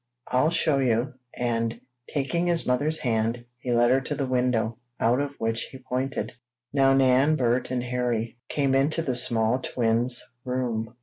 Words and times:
I'll 0.29 0.49
show 0.49 0.79
you," 0.79 1.13
and, 1.31 1.79
taking 2.11 2.47
his 2.47 2.65
mother's 2.65 2.97
hand, 2.97 3.45
he 3.59 3.71
led 3.71 3.91
her 3.91 4.01
to 4.01 4.15
the 4.15 4.25
window, 4.25 4.79
out 4.99 5.19
of 5.19 5.35
which 5.37 5.65
he 5.65 5.77
pointed. 5.77 6.31
Now 6.73 6.95
Nan, 6.95 7.35
Bert 7.35 7.69
and 7.69 7.83
Harry 7.83 8.39
came 8.49 8.73
into 8.73 9.03
the 9.03 9.13
small 9.13 9.59
twins' 9.59 10.33
room. 10.43 10.95